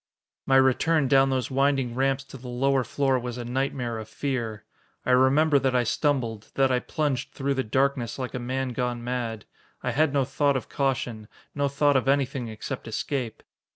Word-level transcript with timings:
My 0.47 0.55
return 0.55 1.07
down 1.07 1.29
those 1.29 1.51
winding 1.51 1.93
ramps 1.93 2.23
to 2.23 2.37
the 2.37 2.47
lower 2.47 2.83
floor 2.83 3.19
was 3.19 3.37
a 3.37 3.45
nightmare 3.45 3.99
of 3.99 4.09
fear. 4.09 4.63
I 5.05 5.11
remember 5.11 5.59
that 5.59 5.75
I 5.75 5.83
stumbled, 5.83 6.49
that 6.55 6.71
I 6.71 6.79
plunged 6.79 7.33
through 7.35 7.53
the 7.53 7.63
darkness 7.63 8.17
like 8.17 8.33
a 8.33 8.39
man 8.39 8.69
gone 8.69 9.03
mad. 9.03 9.45
I 9.83 9.91
had 9.91 10.11
no 10.11 10.25
thought 10.25 10.57
of 10.57 10.69
caution, 10.69 11.27
no 11.53 11.67
thought 11.67 11.95
of 11.95 12.07
anything 12.07 12.47
except 12.47 12.87
escape. 12.87 13.43